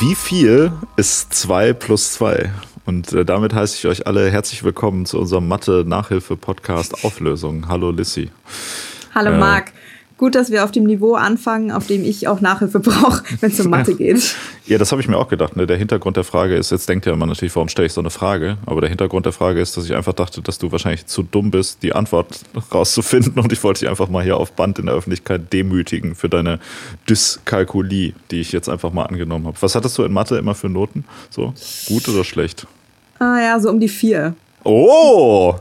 [0.00, 2.50] Wie viel ist 2 plus 2?
[2.84, 7.68] Und äh, damit heiße ich euch alle herzlich willkommen zu unserem Mathe-Nachhilfe-Podcast Auflösung.
[7.68, 8.30] Hallo Lissy.
[9.14, 9.72] Hallo äh, Marc.
[10.16, 13.60] Gut, dass wir auf dem Niveau anfangen, auf dem ich auch Nachhilfe brauche, wenn es
[13.60, 14.34] um Mathe geht.
[14.66, 15.56] Ja, das habe ich mir auch gedacht.
[15.56, 15.66] Ne?
[15.66, 18.08] Der Hintergrund der Frage ist, jetzt denkt ja man natürlich, warum stelle ich so eine
[18.08, 18.56] Frage?
[18.64, 21.50] Aber der Hintergrund der Frage ist, dass ich einfach dachte, dass du wahrscheinlich zu dumm
[21.50, 22.40] bist, die Antwort
[22.72, 23.34] rauszufinden.
[23.38, 26.60] Und ich wollte dich einfach mal hier auf Band in der Öffentlichkeit demütigen für deine
[27.10, 29.56] Dyskalkulie, die ich jetzt einfach mal angenommen habe.
[29.60, 31.04] Was hattest du in Mathe immer für Noten?
[31.28, 31.52] So,
[31.86, 32.66] gut oder schlecht?
[33.18, 34.34] Ah ja, so um die vier.
[34.64, 35.56] Oh,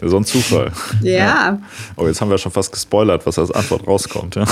[0.00, 0.70] so ein Zufall.
[1.02, 1.12] Ja.
[1.12, 1.62] ja.
[1.96, 4.36] Oh, jetzt haben wir schon fast gespoilert, was als Antwort rauskommt.
[4.36, 4.44] Ja.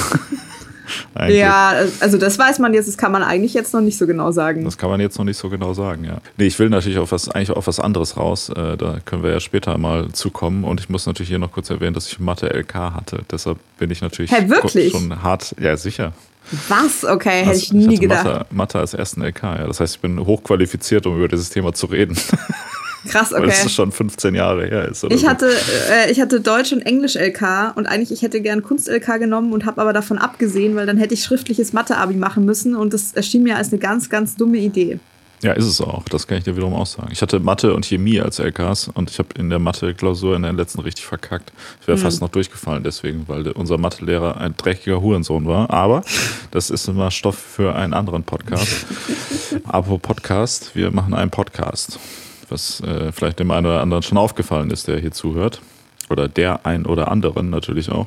[1.28, 4.32] Ja, also das weiß man jetzt, das kann man eigentlich jetzt noch nicht so genau
[4.32, 4.64] sagen.
[4.64, 6.18] Das kann man jetzt noch nicht so genau sagen, ja.
[6.36, 8.48] Nee, ich will natürlich auf was, eigentlich auf was anderes raus.
[8.50, 10.64] Äh, da können wir ja später mal zukommen.
[10.64, 13.20] Und ich muss natürlich hier noch kurz erwähnen, dass ich Mathe LK hatte.
[13.30, 14.92] Deshalb bin ich natürlich hey, wirklich?
[14.92, 15.54] schon hart.
[15.58, 16.12] Ja, sicher.
[16.68, 17.04] Was?
[17.04, 18.24] Okay, hätte ich nie ich gedacht.
[18.24, 19.66] Mathe, Mathe als ersten LK, ja.
[19.66, 22.16] Das heißt, ich bin hochqualifiziert, um über dieses Thema zu reden.
[23.08, 23.42] Krass, okay.
[23.42, 25.04] Weil es schon 15 Jahre her ist.
[25.04, 25.28] ich, so.
[25.28, 25.50] hatte,
[25.90, 29.52] äh, ich hatte Deutsch und Englisch LK und eigentlich ich hätte gern Kunst LK genommen
[29.52, 33.12] und habe aber davon abgesehen, weil dann hätte ich schriftliches Mathe-Abi machen müssen und das
[33.12, 34.98] erschien mir als eine ganz, ganz dumme Idee.
[35.42, 36.04] Ja, ist es auch.
[36.04, 37.10] Das kann ich dir wiederum auch sagen.
[37.12, 40.54] Ich hatte Mathe und Chemie als LKs und ich habe in der Mathe-Klausur in der
[40.54, 41.52] letzten richtig verkackt.
[41.82, 42.02] Ich wäre mhm.
[42.02, 45.68] fast noch durchgefallen deswegen, weil unser Mathelehrer ein dreckiger Hurensohn war.
[45.68, 46.02] Aber
[46.50, 48.86] das ist immer Stoff für einen anderen Podcast.
[49.64, 51.98] Apropos Podcast, wir machen einen Podcast
[52.54, 55.60] was äh, vielleicht dem einen oder anderen schon aufgefallen ist, der hier zuhört.
[56.08, 58.06] Oder der ein oder anderen natürlich auch.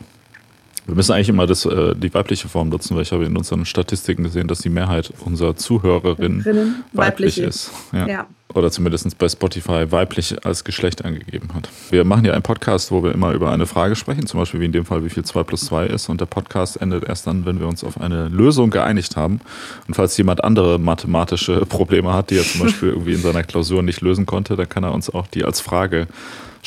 [0.85, 3.65] Wir müssen eigentlich immer das, äh, die weibliche Form nutzen, weil ich habe in unseren
[3.65, 7.71] Statistiken gesehen, dass die Mehrheit unserer Zuhörerinnen weiblich, weiblich ist.
[7.91, 8.07] Ja.
[8.07, 11.69] ja oder zumindest bei Spotify weiblich als Geschlecht angegeben hat.
[11.89, 14.65] Wir machen ja einen Podcast, wo wir immer über eine Frage sprechen, zum Beispiel wie
[14.65, 16.09] in dem Fall, wie viel 2 plus 2 ist.
[16.09, 19.41] Und der Podcast endet erst dann, wenn wir uns auf eine Lösung geeinigt haben.
[19.87, 23.83] Und falls jemand andere mathematische Probleme hat, die er zum Beispiel irgendwie in seiner Klausur
[23.83, 26.07] nicht lösen konnte, dann kann er uns auch die als Frage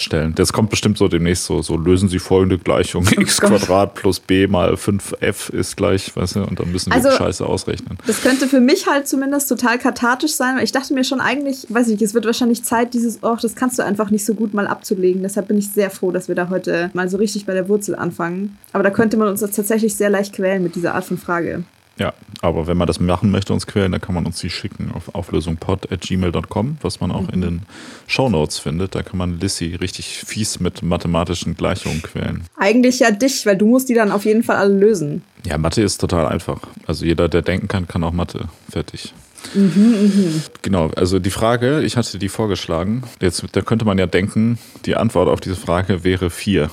[0.00, 0.34] stellen.
[0.34, 3.06] Das kommt bestimmt so demnächst so, so lösen Sie folgende Gleichung.
[3.16, 6.96] Oh x Quadrat plus b mal 5f ist gleich, weißt du, und dann müssen wir
[6.96, 7.98] also, die Scheiße ausrechnen.
[8.06, 11.66] Das könnte für mich halt zumindest total kathartisch sein, weil ich dachte mir schon eigentlich,
[11.72, 14.34] weiß ich nicht, es wird wahrscheinlich Zeit, dieses, oh, das kannst du einfach nicht so
[14.34, 15.22] gut mal abzulegen.
[15.22, 17.94] Deshalb bin ich sehr froh, dass wir da heute mal so richtig bei der Wurzel
[17.94, 18.58] anfangen.
[18.72, 21.64] Aber da könnte man uns tatsächlich sehr leicht quälen mit dieser Art von Frage.
[22.00, 24.90] Ja, aber wenn man das machen möchte, uns quälen, dann kann man uns die schicken
[24.94, 27.62] auf auflösungpod.gmail.com, was man auch in den
[28.06, 28.94] Shownotes findet.
[28.94, 32.44] Da kann man Lissy richtig fies mit mathematischen Gleichungen quälen.
[32.56, 35.22] Eigentlich ja dich, weil du musst die dann auf jeden Fall alle lösen.
[35.44, 36.60] Ja, Mathe ist total einfach.
[36.86, 38.48] Also jeder, der denken kann, kann auch Mathe.
[38.70, 39.12] Fertig.
[39.54, 40.42] Mhm, mh.
[40.62, 43.02] Genau, also die Frage, ich hatte die vorgeschlagen.
[43.20, 46.70] Jetzt, da könnte man ja denken, die Antwort auf diese Frage wäre vier.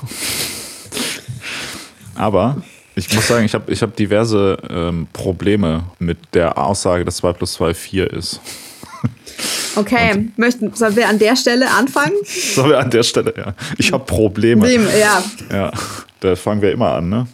[2.16, 2.62] Aber
[2.96, 7.34] ich muss sagen, ich habe ich hab diverse ähm, Probleme mit der Aussage, dass 2
[7.34, 8.42] plus 2 4 ist.
[9.76, 12.16] Okay, möchten, sollen wir an der Stelle anfangen?
[12.24, 13.54] Sollen wir an der Stelle, ja.
[13.78, 14.62] Ich habe Probleme.
[14.62, 15.24] Problem, ja.
[15.52, 15.72] Ja,
[16.20, 17.28] da fangen wir immer an, ne?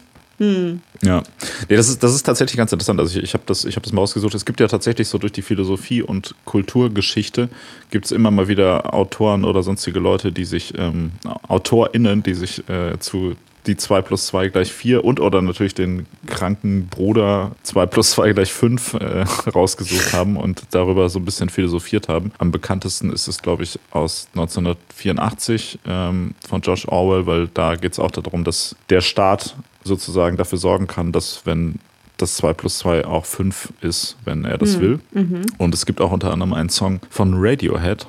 [0.44, 0.82] Hm.
[1.02, 1.24] Ja,
[1.70, 3.00] nee, das, ist, das ist tatsächlich ganz interessant.
[3.00, 4.36] Also ich, ich habe das, hab das mal ausgesucht.
[4.36, 7.50] Es gibt ja tatsächlich so durch die Philosophie und Kulturgeschichte
[7.92, 11.14] gibt es immer mal wieder Autoren oder sonstige Leute, die sich, ähm,
[11.48, 16.06] AutorInnen, die sich äh, zu die 2 plus 2 gleich 4 und oder natürlich den
[16.26, 19.22] kranken Bruder 2 plus 2 gleich 5 äh,
[19.56, 22.32] rausgesucht haben und darüber so ein bisschen philosophiert haben.
[22.38, 27.94] Am bekanntesten ist es, glaube ich, aus 1984 ähm, von Josh Orwell, weil da geht
[27.94, 31.80] es auch darum, dass der Staat sozusagen dafür sorgen kann, dass wenn
[32.18, 34.82] das 2 plus 2 auch 5 ist, wenn er das mhm.
[34.82, 35.00] will.
[35.12, 35.42] Mhm.
[35.58, 38.08] Und es gibt auch unter anderem einen Song von Radiohead,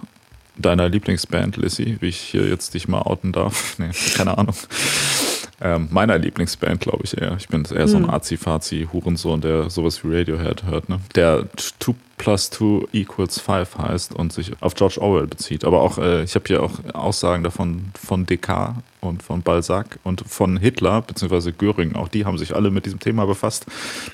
[0.57, 3.77] deiner Lieblingsband, Lissy, wie ich hier jetzt dich mal outen darf.
[3.79, 4.55] Nee, keine Ahnung.
[5.61, 7.37] Ähm, meiner Lieblingsband, glaube ich eher.
[7.39, 8.11] Ich bin eher so ein hm.
[8.11, 11.01] Azi-Fazi-Hurensohn, der sowas wie Radiohead hört, ne?
[11.15, 15.65] Der 2 plus 2 equals 5 heißt und sich auf George Orwell bezieht.
[15.65, 20.25] Aber auch, äh, ich habe hier auch Aussagen davon von Descartes und von Balzac und
[20.27, 21.53] von Hitler bzw.
[21.53, 21.95] Göring.
[21.95, 23.67] Auch die haben sich alle mit diesem Thema befasst.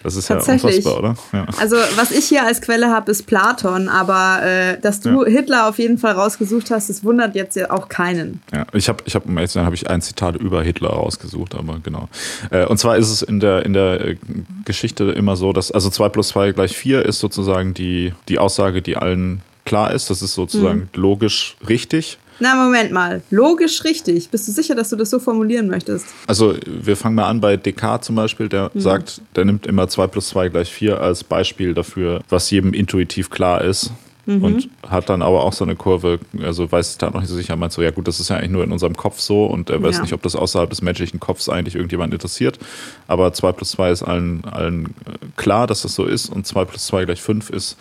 [0.03, 1.17] Das ist ja unfassbar, oder?
[1.33, 1.47] Ja.
[1.59, 3.89] Also was ich hier als Quelle habe, ist Platon.
[3.89, 5.31] Aber äh, dass du ja.
[5.31, 8.43] Hitler auf jeden Fall rausgesucht hast, das wundert jetzt ja auch keinen.
[8.53, 11.79] Ja, ich habe, ich habe, um ehrlich habe ich ein Zitat über Hitler rausgesucht, aber
[11.83, 12.09] genau.
[12.51, 14.17] Äh, und zwar ist es in der in der äh,
[14.65, 18.83] Geschichte immer so, dass also 2 plus 2 gleich 4 ist sozusagen die die, Aussage,
[18.83, 20.11] die allen klar ist.
[20.11, 21.01] Das ist sozusagen mhm.
[21.01, 22.19] logisch richtig.
[22.41, 23.23] Na, Moment mal.
[23.31, 24.31] Logisch richtig.
[24.31, 26.07] Bist du sicher, dass du das so formulieren möchtest?
[26.27, 28.81] Also, wir fangen mal an bei Descartes zum Beispiel, der mhm.
[28.81, 33.31] sagt, der nimmt immer 2 plus 2 gleich 4 als Beispiel dafür, was jedem intuitiv
[33.31, 33.93] klar ist.
[34.27, 34.45] mhm.
[34.45, 37.37] und hat dann aber auch so eine Kurve, also weiß ich da noch nicht so
[37.37, 39.71] sicher, meint so, ja gut, das ist ja eigentlich nur in unserem Kopf so und
[39.71, 40.03] er weiß ja.
[40.03, 42.59] nicht, ob das außerhalb des menschlichen Kopfs eigentlich irgendjemand interessiert.
[43.07, 44.91] Aber 2 plus 2 ist allen, allen äh,
[45.37, 47.77] klar, dass das so ist und 2 plus 2 gleich 5 ist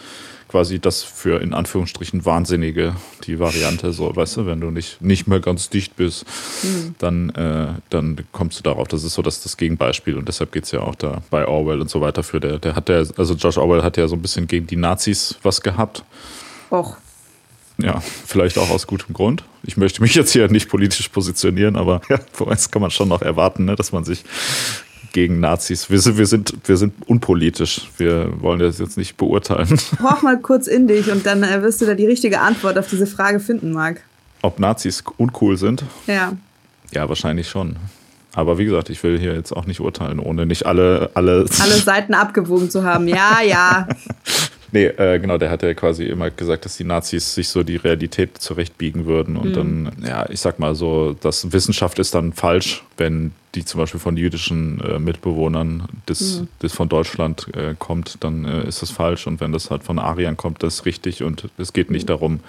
[0.50, 5.28] quasi das für in Anführungsstrichen Wahnsinnige, die Variante, so, weißt du, wenn du nicht, nicht
[5.28, 6.26] mehr ganz dicht bist,
[6.64, 6.96] mhm.
[6.98, 8.88] dann, äh, dann kommst du darauf.
[8.88, 11.80] Das ist so das, das Gegenbeispiel und deshalb geht es ja auch da bei Orwell
[11.80, 12.40] und so weiter für.
[12.40, 15.38] Der, der hat der, also George Orwell hat ja so ein bisschen gegen die Nazis
[15.44, 16.04] was gehabt.
[16.72, 16.98] Och.
[17.82, 19.46] Ja, vielleicht auch aus gutem Grund.
[19.64, 23.22] Ich möchte mich jetzt hier nicht politisch positionieren, aber ja, das kann man schon noch
[23.22, 24.26] erwarten, ne, dass man sich
[25.12, 25.90] gegen Nazis.
[25.90, 27.90] Wir sind, wir sind, wir sind unpolitisch.
[27.98, 29.80] Wir wollen das jetzt nicht beurteilen.
[30.02, 32.88] Hoch mal kurz in dich und dann äh, wirst du da die richtige Antwort auf
[32.88, 34.02] diese Frage finden, Marc.
[34.42, 35.84] Ob Nazis uncool sind?
[36.08, 36.34] Ja.
[36.92, 37.76] Ja, wahrscheinlich schon.
[38.34, 41.76] Aber wie gesagt, ich will hier jetzt auch nicht urteilen, ohne nicht alle, alle, alle
[41.76, 43.08] Seiten abgewogen zu haben.
[43.08, 43.88] Ja, ja.
[44.72, 47.78] Nee, äh, genau, der hat ja quasi immer gesagt, dass die Nazis sich so die
[47.78, 49.36] Realität zurechtbiegen würden.
[49.38, 49.54] Und mhm.
[49.54, 54.00] dann, ja, ich sag mal so, dass Wissenschaft ist dann falsch, wenn die zum Beispiel
[54.00, 56.48] von jüdischen äh, Mitbewohnern des, mhm.
[56.62, 59.26] des von Deutschland äh, kommt, dann äh, ist das falsch.
[59.26, 61.24] Und wenn das halt von Ariern kommt, das ist richtig.
[61.24, 62.08] Und es geht nicht mhm.
[62.08, 62.40] darum,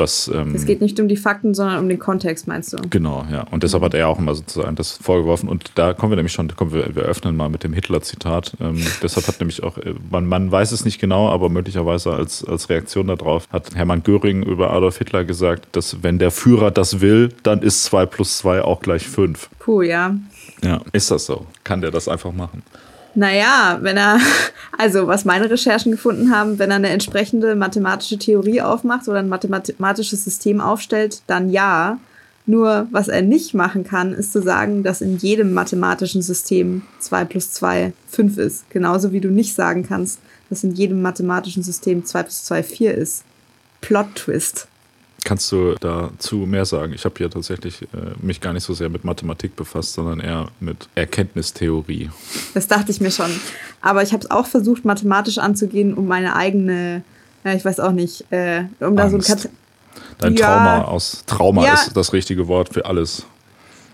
[0.00, 0.28] was.
[0.34, 2.78] Ähm, es geht nicht um die Fakten, sondern um den Kontext, meinst du?
[2.90, 3.46] Genau, ja.
[3.52, 5.48] Und deshalb hat er auch immer sozusagen das vorgeworfen.
[5.48, 8.54] Und da kommen wir nämlich schon, kommen wir, wir öffnen mal mit dem Hitler-Zitat.
[8.60, 12.44] Ähm, deshalb hat nämlich auch, äh, man, man weiß es nicht genau, aber möglicherweise als,
[12.44, 17.00] als Reaktion darauf hat Hermann Göring über Adolf Hitler gesagt, dass wenn der Führer das
[17.00, 19.50] will, dann ist 2 plus 2 auch gleich 5.
[19.60, 20.16] Puh, ja.
[20.64, 21.46] Ja, ist das so?
[21.62, 22.62] Kann der das einfach machen?
[23.14, 24.18] Naja, wenn er,
[24.76, 29.28] also was meine Recherchen gefunden haben, wenn er eine entsprechende mathematische Theorie aufmacht oder ein
[29.28, 31.98] mathematisches System aufstellt, dann ja.
[32.46, 37.24] Nur was er nicht machen kann, ist zu sagen, dass in jedem mathematischen System 2
[37.26, 38.70] plus 2 5 ist.
[38.70, 42.94] Genauso wie du nicht sagen kannst, dass in jedem mathematischen System 2 plus 2 4
[42.94, 43.24] ist.
[43.82, 44.66] Plot-Twist.
[45.30, 46.92] Kannst du dazu mehr sagen?
[46.92, 47.86] Ich habe hier tatsächlich äh,
[48.20, 52.10] mich gar nicht so sehr mit Mathematik befasst, sondern eher mit Erkenntnistheorie.
[52.52, 53.30] Das dachte ich mir schon.
[53.80, 57.04] Aber ich habe es auch versucht, mathematisch anzugehen, um meine eigene,
[57.44, 58.98] ja, ich weiß auch nicht, äh, um Angst.
[58.98, 59.50] da so ein Kat
[60.18, 60.46] Dein ja.
[60.46, 61.74] Trauma aus Trauma ja.
[61.74, 63.24] ist das richtige Wort für alles.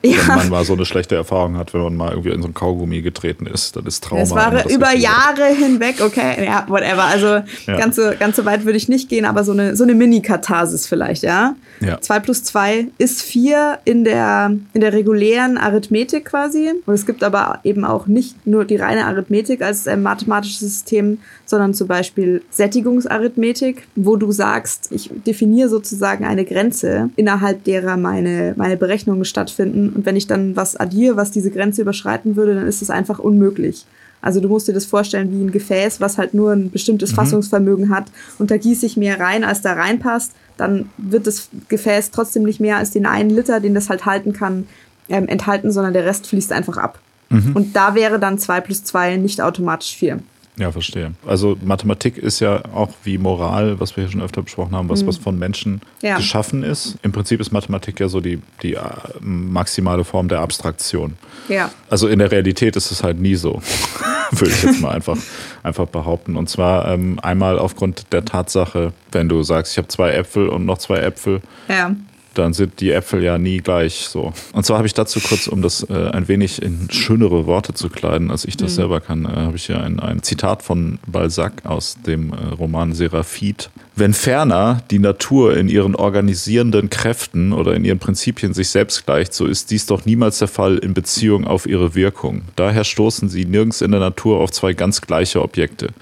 [0.02, 0.18] Ja.
[0.28, 2.54] Wenn man mal so eine schlechte Erfahrung hat, wenn man mal irgendwie in so ein
[2.54, 4.20] Kaugummi getreten ist, dann ist Trauma.
[4.20, 7.04] Das war das über Jahre hinweg, okay, ja, whatever.
[7.04, 7.26] Also
[7.66, 7.76] ja.
[7.76, 10.86] ganz, so, ganz so weit würde ich nicht gehen, aber so eine, so eine Mini-Katharsis
[10.86, 11.54] vielleicht, ja.
[11.80, 12.00] Ja.
[12.00, 16.70] 2 plus 2 ist 4 in der, in der regulären Arithmetik quasi.
[16.84, 21.18] Und es gibt aber eben auch nicht nur die reine Arithmetik als äh, mathematisches System,
[21.44, 28.54] sondern zum Beispiel Sättigungsarithmetik, wo du sagst, ich definiere sozusagen eine Grenze, innerhalb derer meine,
[28.56, 29.90] meine Berechnungen stattfinden.
[29.90, 33.18] Und wenn ich dann was addiere, was diese Grenze überschreiten würde, dann ist es einfach
[33.18, 33.86] unmöglich.
[34.20, 37.16] Also du musst dir das vorstellen wie ein Gefäß, was halt nur ein bestimmtes mhm.
[37.16, 38.06] Fassungsvermögen hat
[38.38, 42.60] und da gieße ich mehr rein, als da reinpasst dann wird das Gefäß trotzdem nicht
[42.60, 44.66] mehr als den einen Liter, den das halt halten kann,
[45.08, 46.98] ähm, enthalten, sondern der Rest fließt einfach ab.
[47.28, 47.52] Mhm.
[47.54, 50.20] Und da wäre dann 2 plus 2 nicht automatisch 4.
[50.58, 51.12] Ja, verstehe.
[51.26, 55.02] Also Mathematik ist ja auch wie Moral, was wir hier schon öfter besprochen haben, was,
[55.02, 55.08] mhm.
[55.08, 56.16] was von Menschen ja.
[56.16, 56.96] geschaffen ist.
[57.02, 58.80] Im Prinzip ist Mathematik ja so die, die äh,
[59.20, 61.18] maximale Form der Abstraktion.
[61.48, 61.70] Ja.
[61.90, 63.60] Also in der Realität ist es halt nie so,
[64.30, 65.18] würde ich jetzt mal einfach,
[65.62, 66.36] einfach behaupten.
[66.36, 70.64] Und zwar ähm, einmal aufgrund der Tatsache, wenn du sagst, ich habe zwei Äpfel und
[70.64, 71.94] noch zwei Äpfel, ja
[72.38, 74.32] dann sind die Äpfel ja nie gleich so.
[74.52, 77.88] Und zwar habe ich dazu kurz, um das äh, ein wenig in schönere Worte zu
[77.88, 78.76] kleiden, als ich das mhm.
[78.76, 82.92] selber kann, äh, habe ich hier ein, ein Zitat von Balzac aus dem äh, Roman
[82.92, 83.70] Seraphit.
[83.98, 89.32] Wenn ferner die Natur in ihren organisierenden Kräften oder in ihren Prinzipien sich selbst gleicht,
[89.32, 92.42] so ist dies doch niemals der Fall in Beziehung auf ihre Wirkung.
[92.56, 95.94] Daher stoßen sie nirgends in der Natur auf zwei ganz gleiche Objekte.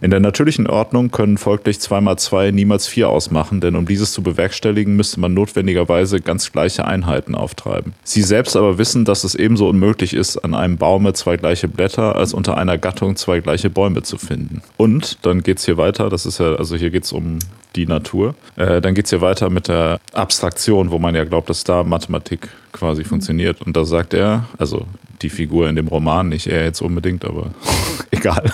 [0.00, 4.10] In der natürlichen Ordnung können folglich zwei mal zwei niemals vier ausmachen, denn um dieses
[4.10, 7.94] zu bewerkstelligen, müsste man notwendigerweise ganz gleiche Einheiten auftreiben.
[8.02, 12.16] Sie selbst aber wissen, dass es ebenso unmöglich ist, an einem Baume zwei gleiche Blätter
[12.16, 14.62] als unter einer Gattung zwei gleiche Bäume zu finden.
[14.76, 17.12] Und dann geht es hier weiter, das ist ja, also hier geht es
[17.76, 18.34] die Natur.
[18.56, 21.84] Äh, dann geht es hier weiter mit der Abstraktion, wo man ja glaubt, dass da
[21.84, 23.62] Mathematik quasi funktioniert.
[23.62, 24.86] Und da sagt er, also
[25.22, 27.50] die Figur in dem Roman, nicht er jetzt unbedingt, aber
[28.10, 28.50] egal.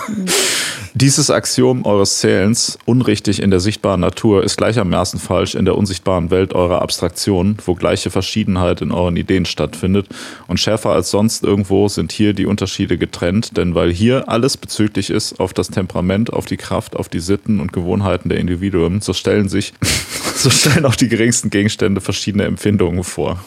[0.95, 6.29] Dieses Axiom eures Zählens, unrichtig in der sichtbaren Natur, ist gleichermaßen falsch in der unsichtbaren
[6.29, 10.05] Welt eurer Abstraktion, wo gleiche Verschiedenheit in euren Ideen stattfindet.
[10.45, 15.09] Und schärfer als sonst irgendwo sind hier die Unterschiede getrennt, denn weil hier alles bezüglich
[15.09, 19.13] ist auf das Temperament, auf die Kraft, auf die Sitten und Gewohnheiten der Individuen, so
[19.13, 19.73] stellen sich,
[20.35, 23.43] so stellen auch die geringsten Gegenstände verschiedene Empfindungen vor.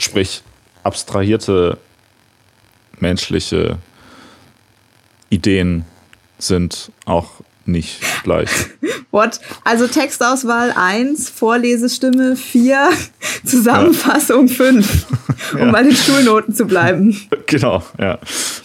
[0.00, 0.42] Sprich,
[0.82, 1.78] abstrahierte
[2.98, 3.78] menschliche
[5.30, 5.84] Ideen
[6.46, 7.30] sind auch
[7.66, 8.50] nicht gleich.
[9.10, 9.40] What?
[9.62, 12.88] Also Textauswahl 1, Vorlesestimme 4,
[13.44, 15.06] Zusammenfassung 5,
[15.54, 15.70] um ja.
[15.70, 17.16] bei den Schulnoten zu bleiben.
[17.46, 18.18] Genau, ja.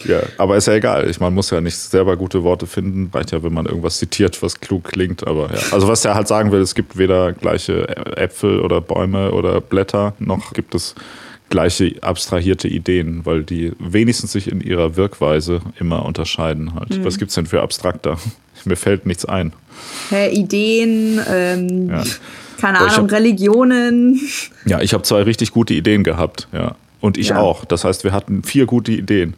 [0.04, 0.20] ja.
[0.38, 1.08] Aber ist ja egal.
[1.08, 3.10] Ich, man muss ja nicht selber gute Worte finden.
[3.12, 5.26] Reicht ja, wenn man irgendwas zitiert, was klug klingt.
[5.26, 5.60] Aber ja.
[5.70, 10.14] Also was er halt sagen will, es gibt weder gleiche Äpfel oder Bäume oder Blätter,
[10.18, 10.94] noch gibt es
[11.50, 16.96] gleiche abstrahierte Ideen, weil die wenigstens sich in ihrer Wirkweise immer unterscheiden halt.
[16.96, 17.04] Mhm.
[17.04, 18.18] Was es denn für abstrakter?
[18.64, 19.52] Mir fällt nichts ein.
[20.10, 22.02] Hä, Ideen, ähm, ja.
[22.60, 24.20] keine Ahnung, hab, Religionen.
[24.66, 26.76] Ja, ich habe zwei richtig gute Ideen gehabt, ja.
[27.00, 27.38] Und ich ja.
[27.38, 27.64] auch.
[27.64, 29.34] Das heißt, wir hatten vier gute Ideen.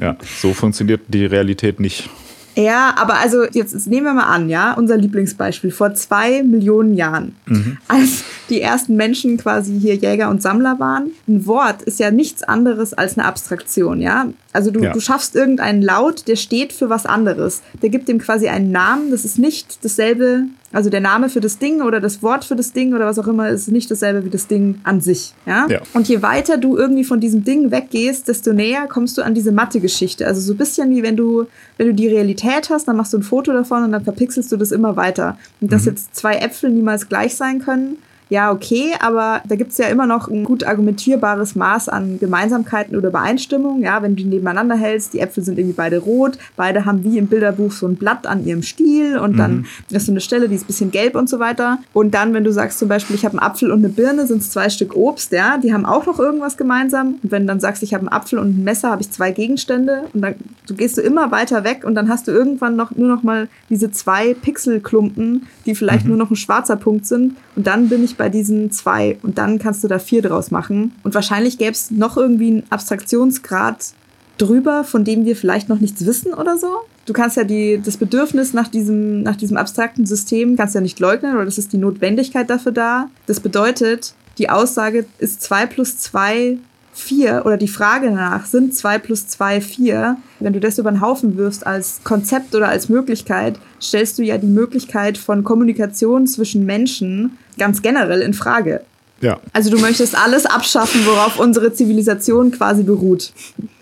[0.00, 2.08] Ja, so funktioniert die Realität nicht.
[2.56, 6.94] Ja, aber also jetzt, jetzt, nehmen wir mal an, ja, unser Lieblingsbeispiel vor zwei Millionen
[6.94, 7.76] Jahren, mhm.
[7.86, 11.10] als die ersten Menschen quasi hier Jäger und Sammler waren.
[11.26, 14.28] Ein Wort ist ja nichts anderes als eine Abstraktion, ja.
[14.52, 14.92] Also du, ja.
[14.92, 17.62] du schaffst irgendeinen Laut, der steht für was anderes.
[17.82, 19.10] Der gibt dem quasi einen Namen.
[19.10, 22.72] Das ist nicht dasselbe, also der Name für das Ding oder das Wort für das
[22.72, 25.34] Ding oder was auch immer ist nicht dasselbe wie das Ding an sich.
[25.46, 25.66] Ja?
[25.68, 25.80] ja.
[25.94, 29.52] Und je weiter du irgendwie von diesem Ding weggehst, desto näher kommst du an diese
[29.52, 30.26] Mathe-Geschichte.
[30.26, 33.18] Also so ein bisschen wie wenn du, wenn du die Realität hast, dann machst du
[33.18, 35.38] ein Foto davon und dann verpixelst du das immer weiter.
[35.60, 35.90] Und dass mhm.
[35.90, 37.98] jetzt zwei Äpfel niemals gleich sein können,
[38.30, 42.96] ja, okay, aber da gibt es ja immer noch ein gut argumentierbares Maß an Gemeinsamkeiten
[42.96, 43.80] oder Übereinstimmung.
[43.80, 47.16] Ja, wenn du die nebeneinander hältst, die Äpfel sind irgendwie beide rot, beide haben wie
[47.16, 49.36] im Bilderbuch so ein Blatt an ihrem Stiel und mhm.
[49.38, 51.78] dann ist so eine Stelle, die ist ein bisschen gelb und so weiter.
[51.92, 54.42] Und dann, wenn du sagst zum Beispiel, ich habe einen Apfel und eine Birne, sind
[54.42, 57.18] es zwei Stück Obst, ja, die haben auch noch irgendwas gemeinsam.
[57.22, 59.30] Und wenn du dann sagst, ich habe einen Apfel und ein Messer, habe ich zwei
[59.30, 60.34] Gegenstände und dann
[60.66, 63.48] du gehst du immer weiter weg und dann hast du irgendwann noch nur noch mal
[63.70, 66.10] diese zwei Pixelklumpen, die vielleicht mhm.
[66.10, 69.58] nur noch ein schwarzer Punkt sind und dann bin ich bei diesen zwei und dann
[69.58, 70.92] kannst du da vier draus machen.
[71.02, 73.94] Und wahrscheinlich gäbe es noch irgendwie einen Abstraktionsgrad
[74.36, 76.68] drüber, von dem wir vielleicht noch nichts wissen oder so.
[77.06, 81.00] Du kannst ja die, das Bedürfnis nach diesem, nach diesem abstrakten System kannst ja nicht
[81.00, 83.08] leugnen oder das ist die Notwendigkeit dafür da.
[83.26, 86.58] Das bedeutet, die Aussage ist 2 plus 2
[86.98, 90.16] 4 oder die Frage danach, sind 2 plus 2 4?
[90.40, 94.38] Wenn du das über den Haufen wirfst als Konzept oder als Möglichkeit, stellst du ja
[94.38, 98.82] die Möglichkeit von Kommunikation zwischen Menschen ganz generell in Frage.
[99.20, 99.40] Ja.
[99.52, 103.32] Also du möchtest alles abschaffen, worauf unsere Zivilisation quasi beruht.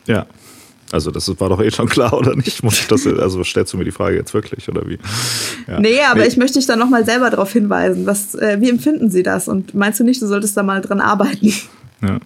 [0.06, 0.26] Ja.
[0.92, 2.62] Also das war doch eh schon klar, oder nicht?
[2.62, 4.98] Muss ich das, also stellst du mir die Frage jetzt wirklich, oder wie?
[5.66, 5.80] Ja.
[5.80, 6.28] Nee, aber nee.
[6.28, 8.06] ich möchte dich dann nochmal selber darauf hinweisen.
[8.06, 9.48] Was, äh, wie empfinden Sie das?
[9.48, 11.52] Und meinst du nicht, du solltest da mal dran arbeiten?
[12.02, 12.18] Ja.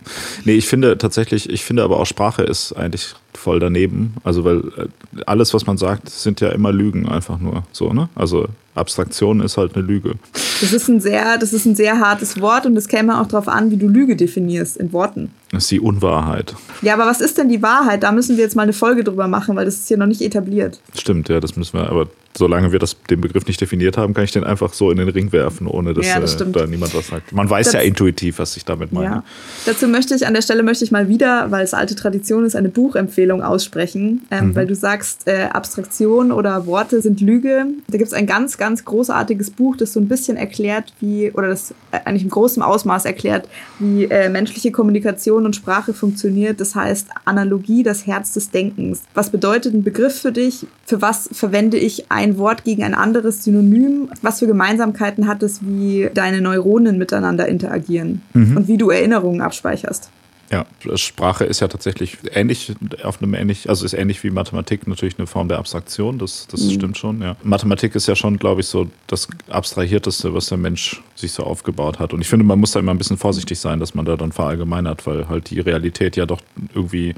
[0.45, 4.15] Nee, ich finde tatsächlich, ich finde aber auch Sprache ist eigentlich voll daneben.
[4.25, 8.09] Also, weil äh, alles, was man sagt, sind ja immer Lügen einfach nur so, ne?
[8.15, 10.15] Also Abstraktion ist halt eine Lüge.
[10.33, 13.49] Das ist ein sehr, das ist ein sehr hartes Wort und es käme auch darauf
[13.49, 15.31] an, wie du Lüge definierst in Worten.
[15.51, 16.55] Das ist die Unwahrheit.
[16.81, 18.05] Ja, aber was ist denn die Wahrheit?
[18.05, 20.23] Da müssen wir jetzt mal eine Folge drüber machen, weil das ist hier noch nicht
[20.23, 20.81] etabliert.
[20.95, 22.07] Stimmt, ja, das müssen wir, aber
[22.37, 25.09] solange wir das, den Begriff nicht definiert haben, kann ich den einfach so in den
[25.09, 27.33] Ring werfen, ohne dass ja, das äh, da niemand was sagt.
[27.33, 29.07] Man weiß das, ja intuitiv, was ich damit meine.
[29.07, 29.25] Ja.
[29.67, 32.55] Dazu möchte ich, an der Stelle möchte ich mal wieder, weil es alte Tradition ist,
[32.55, 34.55] eine Buchempfehlung aussprechen, ähm, mhm.
[34.55, 37.67] weil du sagst, äh, Abstraktion oder Worte sind Lüge.
[37.89, 41.49] Da gibt es ein ganz, ganz großartiges Buch, das so ein bisschen erklärt, wie, oder
[41.49, 43.49] das äh, eigentlich in großem Ausmaß erklärt,
[43.79, 46.61] wie äh, menschliche Kommunikation und Sprache funktioniert.
[46.61, 49.03] Das heißt Analogie, das Herz des Denkens.
[49.15, 50.67] Was bedeutet ein Begriff für dich?
[50.87, 54.09] Für was verwende ich ein Wort gegen ein anderes Synonym?
[54.23, 58.57] Was für Gemeinsamkeiten hat es, wie deine Neuronen miteinander interagieren mhm.
[58.57, 60.11] und wie du Erinnerungen abspeicherst?
[60.53, 60.67] Ja,
[60.97, 62.73] Sprache ist ja tatsächlich ähnlich,
[63.05, 66.63] auf einem ähnlich, also ist ähnlich wie Mathematik natürlich eine Form der Abstraktion, das, das
[66.63, 66.71] mhm.
[66.71, 67.37] stimmt schon, ja.
[67.45, 72.01] Mathematik ist ja schon, glaube ich, so das Abstrahierteste, was der Mensch sich so aufgebaut
[72.01, 72.13] hat.
[72.13, 74.33] Und ich finde, man muss da immer ein bisschen vorsichtig sein, dass man da dann
[74.33, 76.41] verallgemeinert, weil halt die Realität ja doch
[76.75, 77.15] irgendwie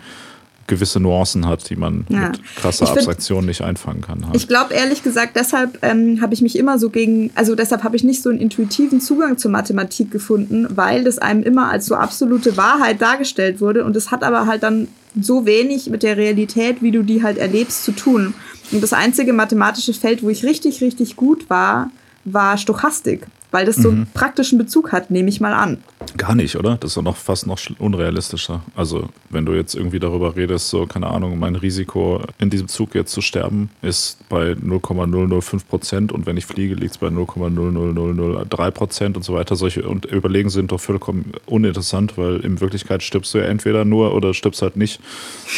[0.72, 2.28] gewisse Nuancen hat, die man ja.
[2.28, 4.24] mit krasser find, Abstraktion nicht einfangen kann.
[4.24, 4.36] Halt.
[4.36, 7.96] Ich glaube ehrlich gesagt, deshalb ähm, habe ich mich immer so gegen, also deshalb habe
[7.96, 11.94] ich nicht so einen intuitiven Zugang zur Mathematik gefunden, weil das einem immer als so
[11.94, 14.88] absolute Wahrheit dargestellt wurde und es hat aber halt dann
[15.20, 18.32] so wenig mit der Realität, wie du die halt erlebst, zu tun.
[18.70, 21.90] Und das einzige mathematische Feld, wo ich richtig, richtig gut war,
[22.24, 24.06] war Stochastik weil das so einen mhm.
[24.14, 25.78] praktischen Bezug hat, nehme ich mal an.
[26.16, 26.76] Gar nicht, oder?
[26.78, 28.62] Das ist doch noch fast noch unrealistischer.
[28.74, 32.94] Also, wenn du jetzt irgendwie darüber redest, so, keine Ahnung, mein Risiko in diesem Zug
[32.94, 38.70] jetzt zu sterben ist bei 0,005 Prozent und wenn ich fliege, liegt es bei 0,00003
[38.70, 39.54] Prozent und so weiter.
[39.54, 44.14] Solche und Überlegen sind doch vollkommen uninteressant, weil in Wirklichkeit stirbst du ja entweder nur
[44.14, 44.98] oder stirbst halt nicht.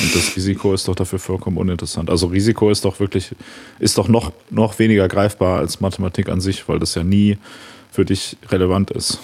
[0.01, 2.11] Und das Risiko ist doch dafür vollkommen uninteressant.
[2.11, 3.31] Also Risiko ist doch wirklich,
[3.79, 7.39] ist doch noch, noch weniger greifbar als Mathematik an sich, weil das ja nie
[7.95, 9.21] für dich relevant ist.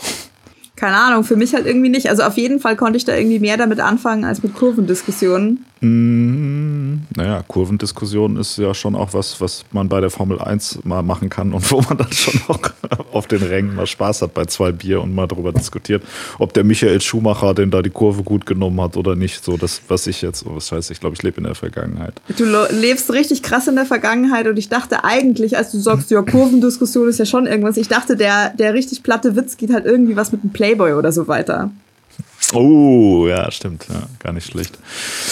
[0.76, 2.08] Keine Ahnung, für mich halt irgendwie nicht.
[2.08, 5.66] Also auf jeden Fall konnte ich da irgendwie mehr damit anfangen als mit Kurvendiskussionen.
[5.82, 11.02] Mm, naja, Kurvendiskussion ist ja schon auch was, was man bei der Formel 1 mal
[11.02, 12.60] machen kann und wo man dann schon auch
[13.12, 16.02] auf den Rängen mal Spaß hat bei zwei Bier und mal darüber diskutiert,
[16.38, 19.42] ob der Michael Schumacher denn da die Kurve gut genommen hat oder nicht.
[19.42, 22.14] So, das, was ich jetzt, was heißt, ich glaube, ich lebe in der Vergangenheit.
[22.36, 26.20] Du lebst richtig krass in der Vergangenheit und ich dachte eigentlich, als du sagst, ja,
[26.20, 30.16] Kurvendiskussion ist ja schon irgendwas, ich dachte, der, der richtig platte Witz geht halt irgendwie
[30.16, 31.70] was mit einem Playboy oder so weiter.
[32.52, 33.86] Oh, ja, stimmt.
[33.88, 34.78] Ja, gar nicht schlecht.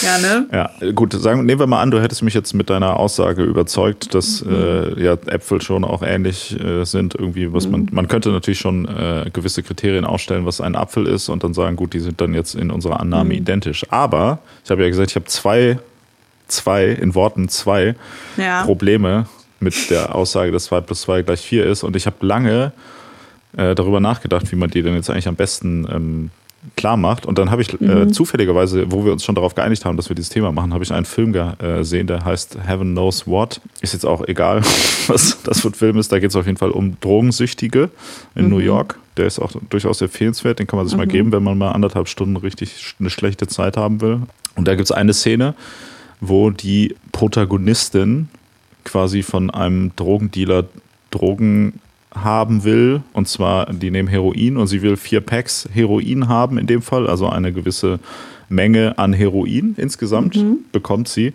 [0.03, 0.47] Ja, ne?
[0.53, 4.15] Ja, gut, sagen, nehmen wir mal an, du hättest mich jetzt mit deiner Aussage überzeugt,
[4.15, 4.55] dass mhm.
[4.55, 7.15] äh, ja, Äpfel schon auch ähnlich äh, sind.
[7.15, 7.73] Irgendwie, was mhm.
[7.73, 11.55] man, man könnte natürlich schon äh, gewisse Kriterien ausstellen, was ein Apfel ist und dann
[11.55, 13.41] sagen, gut, die sind dann jetzt in unserer Annahme mhm.
[13.41, 13.85] identisch.
[13.91, 15.79] Aber ich habe ja gesagt, ich habe zwei,
[16.47, 17.97] zwei, in Worten zwei
[18.37, 18.63] ja.
[18.63, 19.27] Probleme
[19.61, 21.83] mit der Aussage, dass 2 plus 2 gleich 4 ist.
[21.83, 22.73] Und ich habe lange
[23.57, 26.31] äh, darüber nachgedacht, wie man die denn jetzt eigentlich am besten ähm,
[26.77, 27.27] klar macht.
[27.27, 28.03] Und dann habe ich äh, mhm.
[28.03, 30.85] äh, zufälligerweise, wo wir uns schon darauf geeinigt haben, dass wir dieses Thema machen, habe
[30.85, 33.61] ich einen Film gesehen, der heißt Heaven Knows What.
[33.81, 34.63] Ist jetzt auch egal,
[35.07, 36.13] was das für ein Film ist.
[36.13, 37.91] Da geht es auf jeden Fall um Drogensüchtige
[38.35, 38.51] in mhm.
[38.51, 38.99] New York.
[39.17, 40.59] Der ist auch durchaus empfehlenswert.
[40.59, 41.01] Den kann man sich mhm.
[41.01, 44.21] mal geben, wenn man mal anderthalb Stunden richtig eine schlechte Zeit haben will.
[44.55, 45.55] Und da gibt es eine Szene,
[46.21, 48.29] wo die Protagonistin
[48.85, 50.65] quasi von einem Drogendealer
[51.11, 51.81] Drogen
[52.15, 56.67] haben will, und zwar die nehmen Heroin und sie will vier Packs Heroin haben in
[56.67, 57.99] dem Fall, also eine gewisse
[58.49, 60.59] Menge an Heroin insgesamt mhm.
[60.73, 61.35] bekommt sie.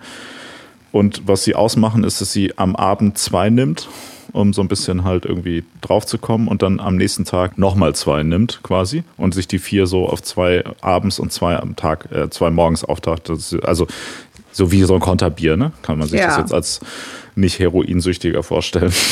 [0.91, 3.89] Und was sie ausmachen, ist, dass sie am Abend zwei nimmt,
[4.31, 7.95] um so ein bisschen halt irgendwie drauf zu kommen und dann am nächsten Tag nochmal
[7.95, 12.11] zwei nimmt quasi und sich die vier so auf zwei abends und zwei am Tag,
[12.11, 13.29] äh, zwei morgens auftaucht.
[13.63, 13.87] Also
[14.51, 15.71] so wie so ein Konterbier, ne?
[15.81, 16.27] Kann man sich ja.
[16.27, 16.79] das jetzt als
[17.35, 18.93] nicht Heroinsüchtiger vorstellen.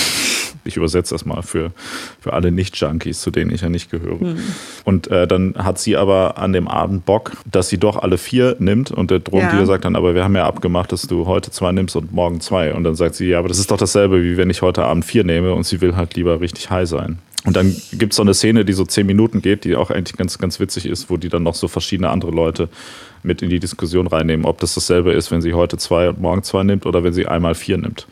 [0.64, 1.72] Ich übersetze das mal für,
[2.20, 4.24] für alle Nicht-Junkies, zu denen ich ja nicht gehöre.
[4.24, 4.40] Mhm.
[4.86, 8.56] Und äh, dann hat sie aber an dem Abend Bock, dass sie doch alle vier
[8.60, 8.92] nimmt.
[8.92, 9.66] Und der Drogendealer ja.
[9.66, 12.74] sagt dann, aber wir haben ja abgemacht, dass du heute zwei nimmst und morgen zwei.
[12.74, 15.06] Und dann sagt sie, ja, aber das ist doch dasselbe, wie wenn ich heute Abend
[15.06, 15.54] vier nehme.
[15.54, 17.20] Und sie will halt lieber richtig high sein.
[17.44, 20.16] Und dann gibt es so eine Szene, die so zehn Minuten geht, die auch eigentlich
[20.16, 22.70] ganz, ganz witzig ist, wo die dann noch so verschiedene andere Leute
[23.24, 26.44] mit in die Diskussion reinnehmen, ob das dasselbe ist, wenn sie heute zwei und morgen
[26.44, 28.08] zwei nimmt oder wenn sie einmal vier nimmt.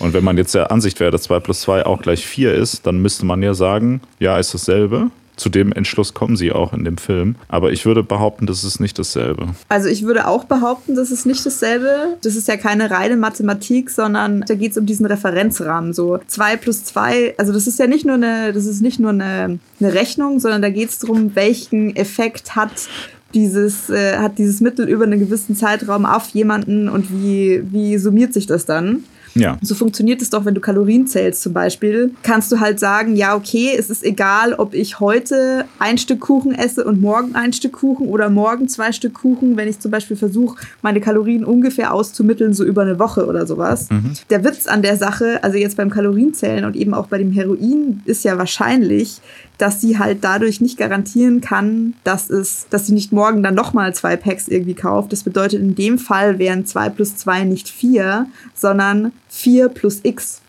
[0.00, 2.84] Und wenn man jetzt der Ansicht wäre, dass zwei plus zwei auch gleich vier ist,
[2.86, 5.10] dann müsste man ja sagen, ja, ist dasselbe.
[5.36, 7.36] Zu dem Entschluss kommen sie auch in dem Film.
[7.48, 9.48] Aber ich würde behaupten, das ist nicht dasselbe.
[9.68, 12.16] Also ich würde auch behaupten, das ist nicht dasselbe.
[12.22, 15.92] Das ist ja keine reine Mathematik, sondern da geht es um diesen Referenzrahmen.
[15.92, 19.10] So zwei plus zwei, also das ist ja nicht nur eine, das ist nicht nur
[19.10, 22.88] eine, eine Rechnung, sondern da geht es darum, welchen Effekt hat
[23.34, 28.34] dieses, äh, hat dieses Mittel über einen gewissen Zeitraum auf jemanden und wie, wie summiert
[28.34, 29.04] sich das dann?
[29.34, 29.58] Ja.
[29.62, 32.12] So funktioniert es doch, wenn du Kalorien zählst zum Beispiel.
[32.22, 36.54] Kannst du halt sagen, ja, okay, es ist egal, ob ich heute ein Stück Kuchen
[36.54, 40.16] esse und morgen ein Stück Kuchen oder morgen zwei Stück Kuchen, wenn ich zum Beispiel
[40.16, 43.88] versuche, meine Kalorien ungefähr auszumitteln, so über eine Woche oder sowas.
[43.90, 44.12] Mhm.
[44.30, 48.02] Der Witz an der Sache, also jetzt beim Kalorienzählen und eben auch bei dem Heroin,
[48.04, 49.20] ist ja wahrscheinlich,
[49.58, 53.94] dass sie halt dadurch nicht garantieren kann, dass es, dass sie nicht morgen dann nochmal
[53.94, 55.12] zwei Packs irgendwie kauft.
[55.12, 60.40] Das bedeutet, in dem Fall wären zwei plus zwei nicht vier, sondern vier plus x.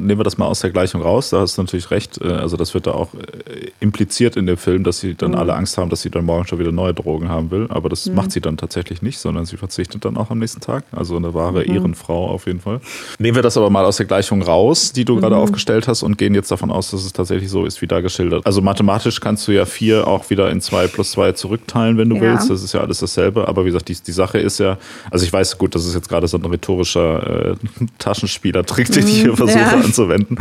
[0.00, 2.20] Nehmen wir das mal aus der Gleichung raus, da hast du natürlich recht.
[2.20, 5.38] Äh, also das wird da auch äh, impliziert in dem Film, dass sie dann mhm.
[5.38, 7.66] alle Angst haben, dass sie dann morgen schon wieder neue Drogen haben will.
[7.68, 8.14] Aber das mhm.
[8.14, 10.84] macht sie dann tatsächlich nicht, sondern sie verzichtet dann auch am nächsten Tag.
[10.92, 11.74] Also eine wahre mhm.
[11.74, 12.80] Ehrenfrau auf jeden Fall.
[13.18, 15.42] Nehmen wir das aber mal aus der Gleichung raus, die du gerade mhm.
[15.42, 18.46] aufgestellt hast und gehen jetzt davon aus, dass es tatsächlich so ist, wie da geschildert.
[18.46, 22.16] Also mathematisch kannst du ja vier auch wieder in zwei plus zwei zurückteilen, wenn du
[22.16, 22.22] ja.
[22.22, 22.50] willst.
[22.50, 23.48] Das ist ja alles dasselbe.
[23.48, 24.78] Aber wie gesagt, die, die Sache ist ja,
[25.10, 27.54] also ich weiß gut, das ist jetzt gerade so ein rhetorischer äh,
[27.98, 29.36] Taschenspielertrick, den ich hier mhm.
[29.36, 29.82] versuche ja.
[29.90, 30.38] Anzuwenden.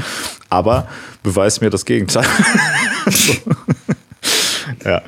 [0.49, 0.87] Aber
[1.23, 2.25] beweis mir das Gegenteil.
[3.09, 3.33] so.
[4.85, 5.01] Ja,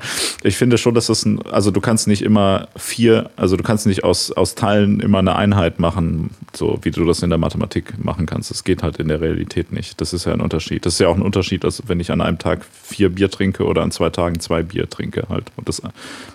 [0.44, 3.86] ich finde schon, dass das ein, also du kannst nicht immer vier, also du kannst
[3.86, 8.04] nicht aus, aus Teilen immer eine Einheit machen, so wie du das in der Mathematik
[8.04, 8.50] machen kannst.
[8.50, 10.02] Das geht halt in der Realität nicht.
[10.02, 10.86] Das ist ja ein Unterschied.
[10.86, 13.64] Das ist ja auch ein Unterschied, als wenn ich an einem Tag vier Bier trinke
[13.66, 15.52] oder an zwei Tagen zwei Bier trinke halt.
[15.56, 15.82] Und das,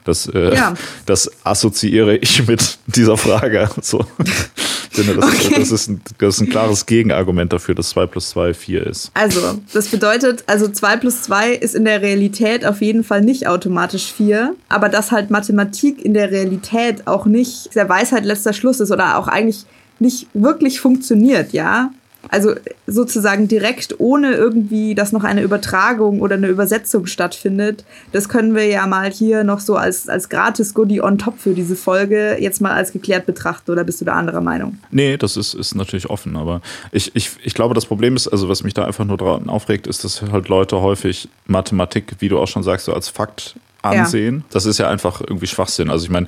[0.04, 0.74] das, äh, ja.
[1.06, 3.68] das assoziiere ich mit dieser Frage.
[3.82, 4.06] So.
[4.96, 5.54] Finde, das, okay.
[5.56, 9.10] das, ist ein, das ist ein klares Gegenargument dafür, dass 2 plus 2 4 ist.
[9.14, 13.46] Also, das bedeutet, also 2 plus 2 ist in der Realität auf jeden Fall nicht
[13.46, 18.80] automatisch 4, aber dass halt Mathematik in der Realität auch nicht der Weisheit letzter Schluss
[18.80, 19.66] ist oder auch eigentlich
[19.98, 21.90] nicht wirklich funktioniert, ja.
[22.28, 22.54] Also
[22.86, 27.84] sozusagen direkt ohne irgendwie, dass noch eine Übertragung oder eine Übersetzung stattfindet.
[28.12, 31.76] Das können wir ja mal hier noch so als, als Gratis-Goodie on top für diese
[31.76, 33.70] Folge jetzt mal als geklärt betrachten.
[33.70, 34.78] Oder bist du da anderer Meinung?
[34.90, 36.36] Nee, das ist, ist natürlich offen.
[36.36, 36.60] Aber
[36.92, 39.86] ich, ich, ich glaube, das Problem ist, also was mich da einfach nur daran aufregt,
[39.86, 44.38] ist, dass halt Leute häufig Mathematik, wie du auch schon sagst, so als Fakt ansehen.
[44.38, 44.44] Ja.
[44.50, 45.90] Das ist ja einfach irgendwie Schwachsinn.
[45.90, 46.26] Also ich meine,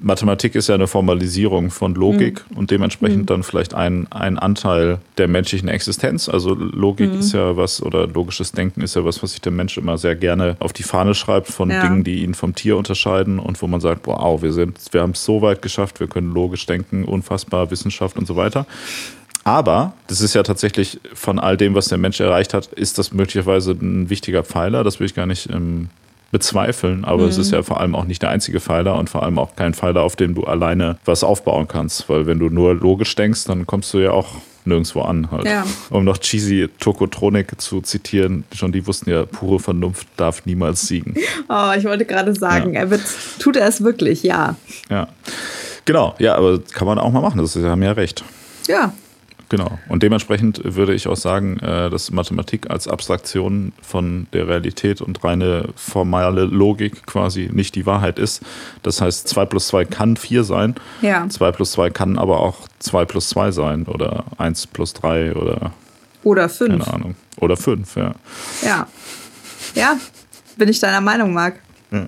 [0.00, 2.58] Mathematik ist ja eine Formalisierung von Logik mhm.
[2.58, 3.26] und dementsprechend mhm.
[3.26, 6.28] dann vielleicht ein, ein Anteil der menschlichen Existenz.
[6.28, 7.20] Also Logik mhm.
[7.20, 10.16] ist ja was oder logisches Denken ist ja was, was sich der Mensch immer sehr
[10.16, 11.80] gerne auf die Fahne schreibt von ja.
[11.80, 15.12] Dingen, die ihn vom Tier unterscheiden und wo man sagt, wow, wir sind, wir haben
[15.12, 18.66] es so weit geschafft, wir können logisch denken, unfassbar Wissenschaft und so weiter.
[19.44, 23.12] Aber das ist ja tatsächlich von all dem, was der Mensch erreicht hat, ist das
[23.12, 24.84] möglicherweise ein wichtiger Pfeiler.
[24.84, 25.90] Das will ich gar nicht ähm,
[26.34, 27.28] bezweifeln, aber mhm.
[27.28, 27.58] es ist mhm.
[27.58, 30.16] ja vor allem auch nicht der einzige Pfeiler und vor allem auch kein Pfeiler, auf
[30.16, 32.08] dem du alleine was aufbauen kannst.
[32.08, 34.26] Weil wenn du nur logisch denkst, dann kommst du ja auch
[34.64, 35.30] nirgendwo an.
[35.30, 35.44] Halt.
[35.44, 35.64] Ja.
[35.90, 41.14] Um noch cheesy Tokotronik zu zitieren, schon die wussten ja, pure Vernunft darf niemals siegen.
[41.48, 42.80] Oh, ich wollte gerade sagen, ja.
[42.80, 43.02] er wird,
[43.38, 44.56] tut er es wirklich, ja.
[44.88, 45.08] Ja.
[45.84, 48.24] Genau, ja, aber kann man auch mal machen, das ist, haben ja recht.
[48.66, 48.92] Ja,
[49.48, 49.78] Genau.
[49.88, 55.22] Und dementsprechend würde ich auch sagen, äh, dass Mathematik als Abstraktion von der Realität und
[55.22, 58.42] reine formale Logik quasi nicht die Wahrheit ist.
[58.82, 60.74] Das heißt, 2 plus 2 kann 4 sein.
[61.02, 61.28] Ja.
[61.28, 65.72] 2 plus 2 kann aber auch 2 plus 2 sein oder 1 plus 3 oder.
[66.22, 66.70] Oder 5.
[66.70, 67.14] Keine Ahnung.
[67.40, 68.14] Oder 5, ja.
[68.62, 68.86] Ja.
[69.74, 69.96] Ja,
[70.56, 71.56] bin ich deiner Meinung, Marc.
[71.90, 72.06] Ja.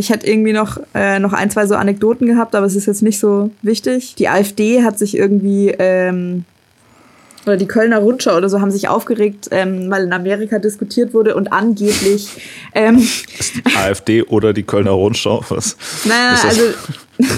[0.00, 3.02] Ich hätte irgendwie noch, äh, noch ein, zwei so Anekdoten gehabt, aber es ist jetzt
[3.02, 4.14] nicht so wichtig.
[4.14, 6.46] Die AfD hat sich irgendwie, ähm,
[7.44, 11.34] oder die Kölner Rundschau oder so haben sich aufgeregt, ähm, weil in Amerika diskutiert wurde
[11.34, 12.30] und angeblich.
[12.74, 15.44] Ähm, ist die AfD oder die Kölner Rundschau?
[15.50, 15.76] Was?
[16.06, 16.62] Naja, also.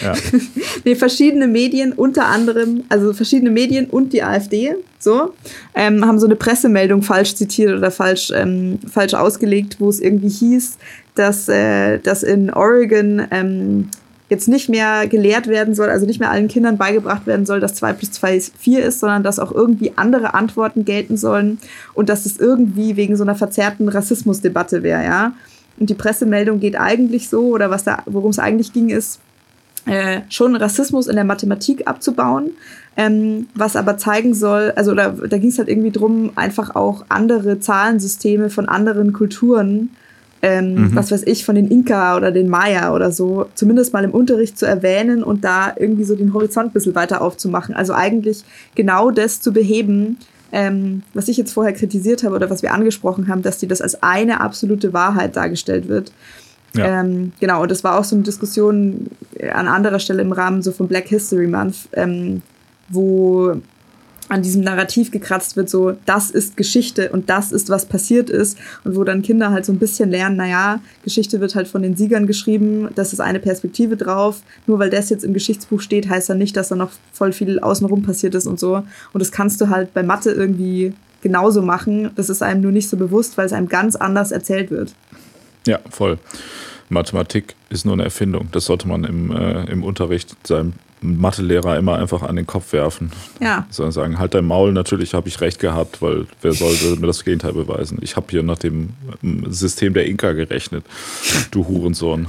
[0.00, 0.14] ja.
[0.84, 5.34] nee, verschiedene Medien, unter anderem, also verschiedene Medien und die AfD, so,
[5.74, 10.28] ähm, haben so eine Pressemeldung falsch zitiert oder falsch, ähm, falsch ausgelegt, wo es irgendwie
[10.28, 10.78] hieß,
[11.14, 13.88] dass, äh, dass in Oregon ähm,
[14.30, 17.74] jetzt nicht mehr gelehrt werden soll, also nicht mehr allen Kindern beigebracht werden soll, dass
[17.74, 21.58] 2 plus 2 4 ist, sondern dass auch irgendwie andere Antworten gelten sollen
[21.94, 25.32] und dass es irgendwie wegen so einer verzerrten Rassismusdebatte wäre, ja.
[25.78, 29.18] Und die Pressemeldung geht eigentlich so, oder was da, worum es eigentlich ging, ist,
[29.86, 32.50] äh, schon Rassismus in der Mathematik abzubauen,
[32.96, 37.04] ähm, was aber zeigen soll, also oder, da ging es halt irgendwie drum, einfach auch
[37.08, 39.90] andere Zahlensysteme von anderen Kulturen
[40.42, 40.96] ähm, mhm.
[40.96, 44.58] was weiß ich, von den Inka oder den Maya oder so, zumindest mal im Unterricht
[44.58, 47.74] zu erwähnen und da irgendwie so den Horizont ein bisschen weiter aufzumachen.
[47.74, 50.16] Also eigentlich genau das zu beheben,
[50.52, 53.80] ähm, was ich jetzt vorher kritisiert habe oder was wir angesprochen haben, dass die das
[53.80, 56.12] als eine absolute Wahrheit dargestellt wird.
[56.74, 57.00] Ja.
[57.00, 59.08] Ähm, genau, und das war auch so eine Diskussion
[59.52, 62.42] an anderer Stelle im Rahmen so von Black History Month, ähm,
[62.88, 63.56] wo
[64.30, 68.56] an diesem Narrativ gekratzt wird, so das ist Geschichte und das ist, was passiert ist
[68.84, 71.96] und wo dann Kinder halt so ein bisschen lernen, naja, Geschichte wird halt von den
[71.96, 76.28] Siegern geschrieben, das ist eine Perspektive drauf, nur weil das jetzt im Geschichtsbuch steht, heißt
[76.28, 79.60] ja nicht, dass da noch voll viel außenrum passiert ist und so und das kannst
[79.60, 83.46] du halt bei Mathe irgendwie genauso machen, das ist einem nur nicht so bewusst, weil
[83.46, 84.94] es einem ganz anders erzählt wird.
[85.66, 86.18] Ja, voll.
[86.88, 88.48] Mathematik ist nur eine Erfindung.
[88.52, 93.12] Das sollte man im, äh, im Unterricht seinem Mathelehrer immer einfach an den Kopf werfen.
[93.40, 93.66] Ja.
[93.70, 97.24] Sondern sagen, halt dein Maul, natürlich habe ich recht gehabt, weil wer sollte mir das
[97.24, 97.98] Gegenteil beweisen?
[98.02, 98.90] Ich habe hier nach dem
[99.22, 100.84] ähm, System der Inka gerechnet,
[101.50, 102.28] du Hurensohn.